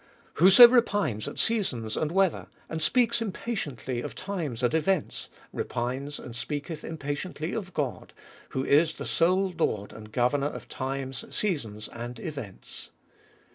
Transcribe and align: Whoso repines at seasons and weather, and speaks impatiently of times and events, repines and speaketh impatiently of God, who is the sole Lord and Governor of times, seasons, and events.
Whoso 0.41 0.67
repines 0.67 1.27
at 1.27 1.37
seasons 1.37 1.95
and 1.95 2.11
weather, 2.11 2.47
and 2.67 2.81
speaks 2.81 3.21
impatiently 3.21 4.01
of 4.01 4.15
times 4.15 4.63
and 4.63 4.73
events, 4.73 5.29
repines 5.53 6.17
and 6.17 6.35
speaketh 6.35 6.83
impatiently 6.83 7.53
of 7.53 7.71
God, 7.75 8.11
who 8.49 8.65
is 8.65 8.95
the 8.95 9.05
sole 9.05 9.53
Lord 9.55 9.93
and 9.93 10.11
Governor 10.11 10.47
of 10.47 10.67
times, 10.67 11.23
seasons, 11.35 11.87
and 11.87 12.19
events. 12.19 12.89